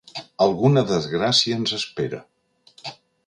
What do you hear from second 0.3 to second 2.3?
Alguna desgràcia ens espera.